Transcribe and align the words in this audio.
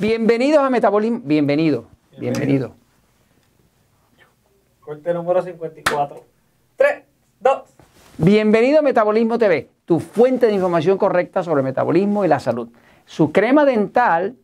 Bienvenidos 0.00 0.60
a 0.60 0.70
Metabolismo. 0.70 1.20
Bienvenido, 1.24 1.84
bienvenido. 2.18 2.72
Corte 4.80 5.12
número 5.12 5.42
54. 5.42 6.24
3, 6.76 7.02
2. 7.40 7.62
Bienvenido 8.16 8.78
a 8.78 8.82
Metabolismo 8.82 9.36
TV, 9.36 9.68
tu 9.84 10.00
fuente 10.00 10.46
de 10.46 10.54
información 10.54 10.96
correcta 10.96 11.42
sobre 11.42 11.62
metabolismo 11.62 12.24
y 12.24 12.28
la 12.28 12.40
salud. 12.40 12.70
Su 13.04 13.30
crema 13.30 13.66
dental 13.66 14.36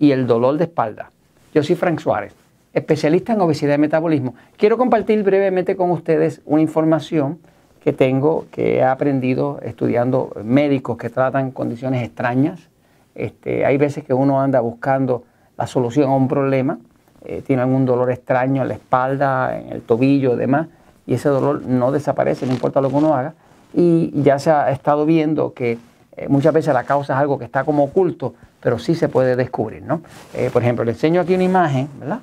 y 0.00 0.10
el 0.10 0.26
dolor 0.26 0.58
de 0.58 0.64
espalda. 0.64 1.12
Yo 1.54 1.62
soy 1.62 1.76
Frank 1.76 2.00
Suárez, 2.00 2.34
especialista 2.72 3.34
en 3.34 3.40
obesidad 3.40 3.76
y 3.76 3.78
metabolismo. 3.78 4.34
Quiero 4.56 4.76
compartir 4.76 5.22
brevemente 5.22 5.76
con 5.76 5.92
ustedes 5.92 6.42
una 6.44 6.60
información 6.60 7.38
que 7.84 7.92
tengo, 7.92 8.46
que 8.50 8.78
he 8.78 8.82
aprendido 8.82 9.60
estudiando 9.62 10.32
médicos 10.42 10.98
que 10.98 11.08
tratan 11.08 11.52
condiciones 11.52 12.02
extrañas. 12.02 12.68
Este, 13.14 13.64
hay 13.64 13.76
veces 13.76 14.04
que 14.04 14.14
uno 14.14 14.40
anda 14.40 14.60
buscando 14.60 15.24
la 15.56 15.66
solución 15.66 16.10
a 16.10 16.14
un 16.14 16.28
problema, 16.28 16.78
eh, 17.24 17.42
tiene 17.46 17.62
algún 17.62 17.86
dolor 17.86 18.10
extraño 18.10 18.62
en 18.62 18.68
la 18.68 18.74
espalda, 18.74 19.58
en 19.58 19.72
el 19.72 19.82
tobillo 19.82 20.36
demás, 20.36 20.68
y 21.06 21.14
ese 21.14 21.28
dolor 21.28 21.62
no 21.62 21.92
desaparece, 21.92 22.46
no 22.46 22.52
importa 22.52 22.80
lo 22.80 22.90
que 22.90 22.96
uno 22.96 23.14
haga. 23.14 23.34
Y 23.72 24.22
ya 24.22 24.38
se 24.38 24.50
ha 24.50 24.70
estado 24.70 25.06
viendo 25.06 25.52
que 25.54 25.78
eh, 26.16 26.28
muchas 26.28 26.52
veces 26.52 26.74
la 26.74 26.84
causa 26.84 27.14
es 27.14 27.18
algo 27.18 27.38
que 27.38 27.44
está 27.44 27.64
como 27.64 27.84
oculto, 27.84 28.34
pero 28.60 28.78
sí 28.78 28.94
se 28.94 29.08
puede 29.08 29.36
descubrir. 29.36 29.82
¿no? 29.82 30.02
Eh, 30.34 30.50
por 30.52 30.62
ejemplo, 30.62 30.84
le 30.84 30.92
enseño 30.92 31.20
aquí 31.20 31.34
una 31.34 31.44
imagen, 31.44 31.88
¿verdad? 31.98 32.20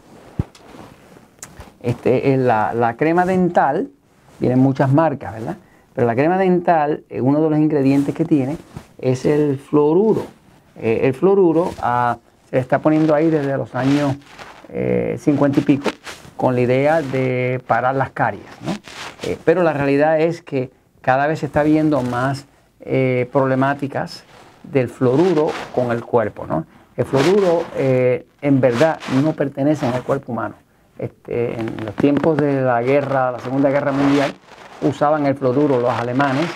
Este 1.82 2.34
es 2.34 2.40
la, 2.40 2.96
crema 2.98 3.26
dental 3.26 3.90
vienen 4.40 4.60
muchas 4.60 4.92
marcas, 4.92 5.34
¿verdad? 5.34 5.58
Pero 5.94 6.08
la 6.08 6.16
crema 6.16 6.38
dental, 6.38 7.04
uno 7.22 7.42
de 7.42 7.50
los 7.50 7.60
ingredientes 7.60 8.16
que 8.16 8.26
tiene 8.26 8.58
es 9.00 9.26
el 9.26 9.58
fluoruro. 9.58 10.24
Eh, 10.82 11.02
el 11.04 11.14
fluoruro 11.14 11.72
se 12.50 12.58
está 12.58 12.80
poniendo 12.80 13.14
ahí 13.16 13.30
desde 13.30 13.58
los 13.58 13.76
años 13.76 14.16
50 15.18 15.60
eh, 15.60 15.62
y 15.62 15.66
pico 15.66 15.90
con 16.38 16.56
la 16.56 16.62
idea 16.62 17.02
de 17.02 17.62
parar 17.68 17.96
las 17.96 18.12
caries, 18.12 18.44
¿no? 18.66 18.74
pero 19.46 19.62
la 19.62 19.74
realidad 19.74 20.20
es 20.20 20.42
que 20.42 20.72
cada 21.02 21.28
vez 21.28 21.40
se 21.40 21.46
está 21.46 21.62
viendo 21.62 22.02
más 22.02 22.48
problemáticas 23.32 24.24
del 24.64 24.90
fluoruro 24.90 25.52
con 25.76 25.92
el 25.92 26.04
cuerpo, 26.04 26.48
¿no? 26.48 26.66
El 26.98 27.06
fluoruro 27.06 27.64
en 27.78 28.60
verdad 28.60 29.00
no 29.24 29.34
pertenece 29.34 29.86
al 29.86 30.02
cuerpo 30.02 30.32
humano. 30.32 30.56
Este, 30.98 31.60
en 31.60 31.86
los 31.86 31.96
tiempos 31.96 32.38
de 32.38 32.62
la 32.62 32.82
guerra, 32.82 33.32
la 33.32 33.40
Segunda 33.40 33.70
Guerra 33.70 33.92
Mundial, 33.92 34.34
usaban 34.82 35.26
el 35.26 35.36
fluoruro 35.36 35.80
los 35.80 35.92
alemanes 35.92 36.48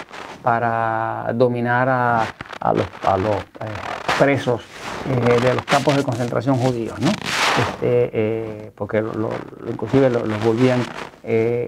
para 0.41 1.31
dominar 1.33 1.89
a, 1.89 2.25
los, 2.73 2.85
eh, 2.85 3.94
presos 4.19 4.61
eh, 5.09 5.39
de 5.41 5.53
los 5.53 5.65
campos 5.65 5.95
de 5.95 6.03
concentración 6.03 6.57
judíos, 6.57 6.99
¿no? 6.99 7.09
Este, 7.09 8.09
eh, 8.13 8.71
porque 8.75 9.03
inclusive 9.69 10.09
los, 10.09 10.43
volvían 10.43 10.81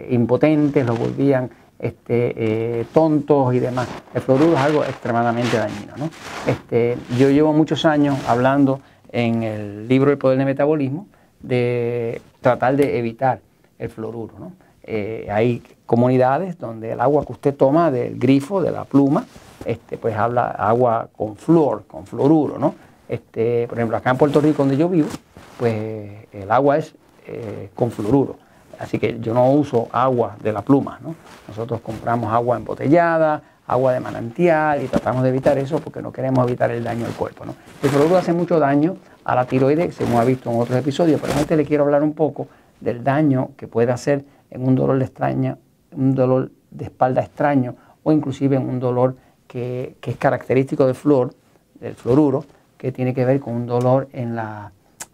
impotentes, 0.09 0.85
los 0.85 0.99
volvían 0.99 1.49
este, 1.79 2.85
tontos 2.93 3.53
y 3.53 3.59
demás. 3.59 3.87
El 4.13 4.21
fluoruro 4.21 4.53
es 4.53 4.59
algo 4.59 4.83
extremadamente 4.83 5.57
dañino. 5.57 5.93
¿no? 5.97 6.09
Este, 6.45 6.97
yo 7.17 7.29
llevo 7.29 7.53
muchos 7.53 7.85
años 7.85 8.17
hablando 8.27 8.81
en 9.11 9.43
el 9.43 9.87
libro 9.87 10.11
El 10.11 10.17
Poder 10.17 10.37
del 10.37 10.45
Metabolismo 10.45 11.07
de 11.39 12.21
tratar 12.41 12.75
de 12.75 12.99
evitar 12.99 13.39
el 13.79 13.89
fluoruro. 13.89 14.51
Eh, 14.83 15.27
hay 15.29 15.61
comunidades 15.85 16.57
donde 16.57 16.93
el 16.93 17.01
agua 17.01 17.25
que 17.25 17.33
usted 17.33 17.55
toma 17.55 17.91
del 17.91 18.17
grifo, 18.17 18.61
de 18.61 18.71
la 18.71 18.85
pluma, 18.85 19.25
este, 19.65 19.97
pues 19.97 20.15
habla 20.15 20.47
agua 20.47 21.09
con 21.15 21.35
flúor, 21.35 21.85
con 21.87 22.05
fluoruro. 22.05 22.57
¿no? 22.57 22.75
Este, 23.07 23.67
por 23.67 23.77
ejemplo, 23.77 23.97
acá 23.97 24.11
en 24.11 24.17
Puerto 24.17 24.41
Rico, 24.41 24.63
donde 24.63 24.77
yo 24.77 24.89
vivo, 24.89 25.09
pues 25.57 26.27
el 26.31 26.51
agua 26.51 26.77
es 26.77 26.93
eh, 27.27 27.69
con 27.75 27.91
fluoruro. 27.91 28.37
Así 28.79 28.99
que 28.99 29.19
yo 29.19 29.33
no 29.33 29.51
uso 29.51 29.87
agua 29.91 30.35
de 30.41 30.53
la 30.53 30.61
pluma. 30.61 30.99
¿no? 31.01 31.15
Nosotros 31.47 31.81
compramos 31.81 32.31
agua 32.31 32.57
embotellada, 32.57 33.41
agua 33.65 33.93
de 33.93 33.99
manantial 33.99 34.81
y 34.83 34.87
tratamos 34.87 35.23
de 35.23 35.29
evitar 35.29 35.57
eso 35.57 35.79
porque 35.79 36.01
no 36.01 36.11
queremos 36.11 36.47
evitar 36.47 36.71
el 36.71 36.83
daño 36.83 37.05
al 37.05 37.13
cuerpo. 37.13 37.45
¿no? 37.45 37.55
El 37.81 37.89
fluoruro 37.89 38.17
hace 38.17 38.33
mucho 38.33 38.59
daño 38.59 38.97
a 39.23 39.35
la 39.35 39.45
tiroides, 39.45 39.97
como 39.97 40.19
ha 40.19 40.23
visto 40.23 40.49
en 40.49 40.59
otros 40.59 40.77
episodios, 40.77 41.19
pero 41.19 41.33
este 41.33 41.57
le 41.57 41.65
quiero 41.65 41.83
hablar 41.83 42.01
un 42.01 42.13
poco 42.13 42.47
del 42.79 43.03
daño 43.03 43.49
que 43.57 43.67
puede 43.67 43.91
hacer 43.91 44.23
en 44.49 44.65
un 44.65 44.75
dolor 44.75 44.97
de 44.99 45.05
extraña, 45.05 45.57
un 45.91 46.15
dolor 46.15 46.51
de 46.71 46.85
espalda 46.85 47.21
extraño 47.21 47.75
o 48.03 48.11
inclusive 48.11 48.55
en 48.55 48.69
un 48.69 48.79
dolor 48.79 49.17
que, 49.47 49.95
es 50.01 50.17
característico 50.17 50.85
del 50.85 50.95
flor, 50.95 51.33
del 51.79 51.95
fluoruro, 51.95 52.45
que 52.77 52.91
tiene 52.91 53.13
que 53.13 53.25
ver 53.25 53.39
con 53.39 53.53
un 53.53 53.65
dolor 53.65 54.07
en, 54.13 54.35
la, 54.35 54.71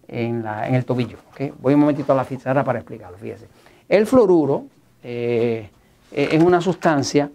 en, 0.07 0.45
el 0.45 0.85
tobillo. 0.85 1.17
Voy 1.59 1.73
un 1.73 1.79
momentito 1.79 2.13
a 2.13 2.15
la 2.15 2.25
fichara 2.25 2.63
para 2.63 2.79
explicarlo, 2.79 3.17
fíjese. 3.17 3.47
El 3.87 4.05
fluoruro 4.05 4.65
eh, 5.03 5.69
es 6.11 6.43
una 6.43 6.61
sustancia 6.61 7.29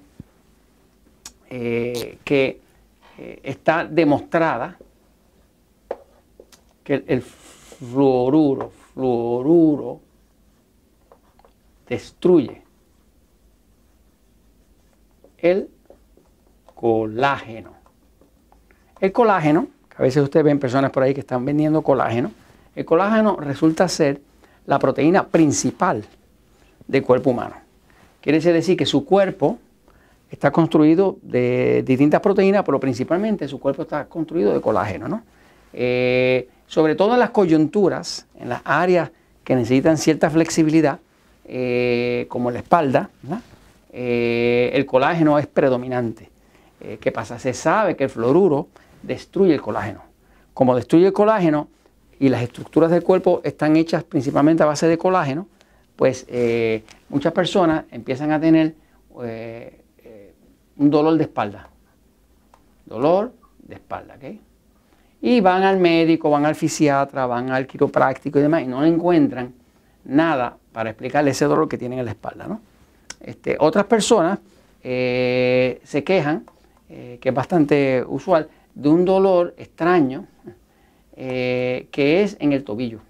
eh, 1.51 2.19
que 2.25 2.61
eh, 3.19 3.41
está 3.43 3.85
demostrada 3.85 4.77
que 6.85 7.05
el, 7.07 7.23
fluoruro, 7.79 8.71
fluoruro 8.93 10.01
destruye 11.89 12.63
el 15.39 15.69
colágeno. 16.79 17.73
El 19.01 19.11
colágeno, 19.11 19.67
que 19.89 19.97
a 19.99 20.03
veces 20.03 20.23
ustedes 20.23 20.45
ven 20.45 20.61
personas 20.61 20.93
por 20.93 21.03
ahí 21.03 21.13
que 21.13 21.19
están 21.21 21.45
vendiendo 21.45 21.83
colágeno, 21.83 22.31
el 22.77 22.85
colágeno 22.85 23.35
resulta 23.35 23.89
ser 23.89 24.21
la 24.65 24.79
proteína 24.79 25.27
principal 25.27 26.05
del 26.87 27.03
cuerpo 27.03 27.31
humano. 27.31 27.57
Quiere 28.21 28.39
decir 28.39 28.77
que 28.77 28.87
su 28.87 29.05
cuerpo 29.05 29.59
está 30.31 30.53
construido 30.53 31.19
de 31.23 31.83
distintas 31.85 32.21
proteínas, 32.21 32.63
pero 32.63 32.79
principalmente 32.79 33.49
su 33.49 33.59
cuerpo 33.59 33.83
está 33.83 34.05
construido 34.05 34.53
de 34.53 34.61
colágeno. 34.61 35.09
¿no? 35.09 35.25
Eh, 35.73 36.49
sobre 36.69 36.95
todo 36.95 37.15
en 37.15 37.19
las 37.19 37.31
coyunturas, 37.31 38.29
en 38.39 38.51
las 38.51 38.61
áreas 38.65 39.11
que 39.43 39.57
necesitan 39.57 39.99
cierta 39.99 40.31
flexibilidad, 40.31 41.01
eh, 41.45 42.27
como 42.29 42.53
la 42.53 42.61
espalda, 42.61 43.11
eh, 43.93 44.71
el 44.75 44.87
colágeno 44.87 45.41
es 45.41 45.49
predominante. 45.49 46.38
Eh, 46.81 46.99
¿Qué 47.01 47.13
pasa? 47.13 47.39
Se 47.39 47.53
sabe 47.53 47.97
que 47.97 48.05
el 48.05 48.11
fluoruro 48.11 48.69
destruye 49.03 49.55
el 49.55 49.61
colágeno. 49.61 50.03
Como 50.55 50.75
destruye 50.75 51.07
el 51.07 51.13
colágeno 51.13 51.69
y 52.19 52.29
las 52.29 52.43
estructuras 52.43 52.91
del 52.91 53.03
cuerpo 53.03 53.41
están 53.45 53.77
hechas 53.77 54.05
principalmente 54.05 54.63
a 54.63 54.67
base 54.67 54.87
de 54.87 54.99
colágeno, 54.99 55.47
pues 55.97 56.27
muchas 57.09 57.33
personas 57.33 57.85
empiezan 57.91 58.33
a 58.33 58.41
tener 58.41 58.75
un 60.77 60.91
dolor 60.91 61.17
de 61.17 61.25
espalda. 61.25 61.69
Dolor 62.87 63.33
de 63.59 63.75
espalda, 63.75 64.15
¿ok? 64.17 64.37
Y 65.21 65.41
van 65.41 65.63
al 65.65 65.79
médico, 65.79 66.31
van 66.31 66.47
al 66.47 66.55
fisiatra, 66.55 67.27
van 67.27 67.51
al 67.51 67.67
quiropráctico 67.67 68.39
y 68.39 68.43
demás, 68.43 68.63
y 68.63 68.67
no 68.67 68.85
encuentran 68.85 69.53
nada 70.05 70.57
para 70.73 70.91
explicarle 70.91 71.33
ese 71.33 71.45
dolor 71.45 71.69
que 71.69 71.77
tienen 71.77 71.99
en 71.99 72.05
la 72.05 72.13
espalda. 72.13 72.47
¿no? 72.47 72.61
Este, 73.21 73.57
otras 73.59 73.85
personas 73.87 74.39
eh, 74.83 75.81
se 75.85 76.05
quejan, 76.05 76.45
eh, 76.89 77.19
que 77.21 77.29
es 77.31 77.35
bastante 77.35 78.05
usual, 78.07 78.49
de 78.75 78.89
un 78.89 79.05
dolor 79.05 79.55
extraño 79.57 80.27
eh, 81.17 81.89
que 81.91 82.23
es 82.23 82.37
en 82.41 82.53
el 82.53 82.65
tobillo. 82.65 83.01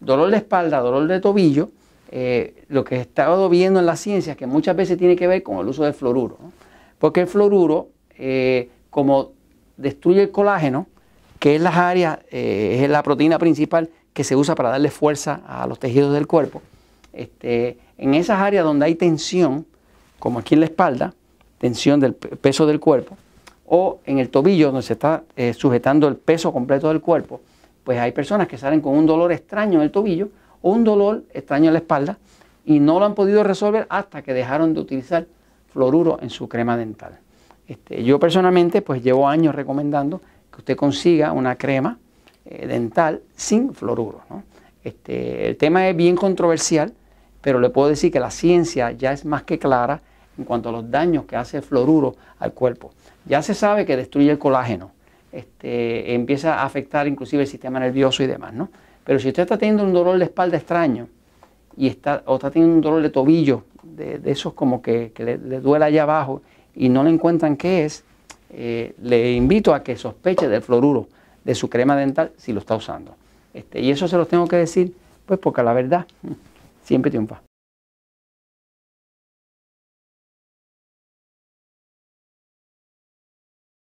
Dolor 0.00 0.30
de 0.30 0.38
espalda, 0.38 0.80
dolor 0.80 1.06
de 1.06 1.20
tobillo, 1.20 1.70
lo 2.68 2.84
que 2.84 2.96
he 2.96 3.00
estado 3.00 3.48
viendo 3.48 3.78
en 3.78 3.86
la 3.86 3.96
ciencia 3.96 4.32
es 4.32 4.36
que 4.36 4.46
muchas 4.46 4.74
veces 4.74 4.98
tiene 4.98 5.14
que 5.14 5.28
ver 5.28 5.42
con 5.42 5.58
el 5.58 5.68
uso 5.68 5.84
del 5.84 5.94
fluoruro. 5.94 6.38
Porque 6.98 7.20
el 7.20 7.26
fluoruro 7.26 7.90
como 8.90 9.32
destruye 9.80 10.22
el 10.22 10.30
colágeno, 10.30 10.86
que 11.38 11.56
es 11.56 11.62
las 11.62 11.76
áreas, 11.76 12.18
eh, 12.30 12.80
es 12.82 12.90
la 12.90 13.02
proteína 13.02 13.38
principal 13.38 13.88
que 14.12 14.24
se 14.24 14.36
usa 14.36 14.54
para 14.54 14.68
darle 14.68 14.90
fuerza 14.90 15.40
a 15.46 15.66
los 15.66 15.78
tejidos 15.78 16.12
del 16.12 16.26
cuerpo, 16.26 16.60
este, 17.12 17.78
en 17.96 18.14
esas 18.14 18.40
áreas 18.40 18.64
donde 18.64 18.86
hay 18.86 18.94
tensión, 18.94 19.66
como 20.20 20.38
aquí 20.38 20.54
en 20.54 20.60
la 20.60 20.66
espalda, 20.66 21.12
tensión 21.58 21.98
del 21.98 22.14
peso 22.14 22.66
del 22.66 22.78
cuerpo, 22.78 23.16
o 23.66 23.98
en 24.04 24.18
el 24.18 24.30
tobillo 24.30 24.66
donde 24.66 24.82
se 24.82 24.92
está 24.92 25.24
eh, 25.34 25.52
sujetando 25.54 26.06
el 26.06 26.16
peso 26.16 26.52
completo 26.52 26.88
del 26.88 27.00
cuerpo, 27.00 27.40
pues 27.82 27.98
hay 27.98 28.12
personas 28.12 28.46
que 28.46 28.58
salen 28.58 28.80
con 28.80 28.96
un 28.96 29.06
dolor 29.06 29.32
extraño 29.32 29.78
en 29.78 29.82
el 29.82 29.90
tobillo 29.90 30.28
o 30.62 30.70
un 30.70 30.84
dolor 30.84 31.24
extraño 31.32 31.68
en 31.68 31.72
la 31.72 31.78
espalda 31.78 32.18
y 32.64 32.78
no 32.78 32.98
lo 32.98 33.06
han 33.06 33.14
podido 33.14 33.42
resolver 33.42 33.86
hasta 33.88 34.22
que 34.22 34.34
dejaron 34.34 34.74
de 34.74 34.80
utilizar 34.80 35.26
fluoruro 35.72 36.18
en 36.20 36.30
su 36.30 36.48
crema 36.48 36.76
dental. 36.76 37.18
Este, 37.66 38.02
yo 38.04 38.18
personalmente 38.18 38.82
pues 38.82 39.02
llevo 39.02 39.28
años 39.28 39.54
recomendando 39.54 40.20
que 40.52 40.58
usted 40.58 40.76
consiga 40.76 41.32
una 41.32 41.56
crema 41.56 41.98
eh, 42.44 42.66
dental 42.66 43.22
sin 43.36 43.72
fluoruro. 43.72 44.20
Este, 44.82 45.48
el 45.48 45.56
tema 45.56 45.88
es 45.88 45.96
bien 45.96 46.16
controversial, 46.16 46.92
pero 47.40 47.60
le 47.60 47.70
puedo 47.70 47.88
decir 47.88 48.10
que 48.10 48.20
la 48.20 48.30
ciencia 48.30 48.90
ya 48.90 49.12
es 49.12 49.24
más 49.24 49.44
que 49.44 49.58
clara 49.58 50.02
en 50.38 50.44
cuanto 50.44 50.68
a 50.68 50.72
los 50.72 50.90
daños 50.90 51.24
que 51.24 51.36
hace 51.36 51.58
el 51.58 51.62
fluoruro 51.62 52.16
al 52.38 52.52
cuerpo. 52.52 52.92
Ya 53.26 53.42
se 53.42 53.54
sabe 53.54 53.84
que 53.84 53.96
destruye 53.96 54.30
el 54.30 54.38
colágeno, 54.38 54.92
este, 55.32 56.14
empieza 56.14 56.60
a 56.60 56.64
afectar 56.64 57.06
inclusive 57.06 57.42
el 57.42 57.48
sistema 57.48 57.78
nervioso 57.78 58.22
y 58.22 58.26
demás, 58.26 58.52
¿no? 58.52 58.68
Pero 59.04 59.18
si 59.18 59.28
usted 59.28 59.42
está 59.42 59.58
teniendo 59.58 59.82
un 59.84 59.92
dolor 59.92 60.18
de 60.18 60.24
espalda 60.24 60.56
extraño 60.56 61.08
y 61.76 61.86
está, 61.88 62.22
o 62.26 62.36
está 62.36 62.50
teniendo 62.50 62.76
un 62.76 62.80
dolor 62.80 63.02
de 63.02 63.10
tobillo, 63.10 63.64
de, 63.82 64.20
esos 64.24 64.54
como 64.54 64.82
que, 64.82 65.12
le, 65.16 65.60
duele 65.60 65.84
allá 65.84 66.02
abajo 66.02 66.42
y 66.74 66.88
no 66.88 67.02
le 67.04 67.10
encuentran 67.10 67.56
qué 67.56 67.84
es, 67.84 68.04
eh, 68.50 68.94
le 69.02 69.32
invito 69.32 69.74
a 69.74 69.82
que 69.82 69.96
sospeche 69.96 70.48
del 70.48 70.62
fluoruro 70.62 71.08
de 71.44 71.54
su 71.54 71.68
crema 71.68 71.96
dental 71.96 72.32
si 72.36 72.52
lo 72.52 72.60
está 72.60 72.74
usando. 72.74 73.14
Este, 73.54 73.80
y 73.80 73.90
eso 73.90 74.08
se 74.08 74.16
los 74.16 74.28
tengo 74.28 74.46
que 74.46 74.56
decir, 74.56 74.94
pues 75.26 75.38
porque 75.40 75.62
la 75.62 75.72
verdad 75.72 76.06
siempre 76.82 77.10
triunfa. 77.10 77.42